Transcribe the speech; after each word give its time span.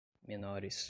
menores 0.27 0.79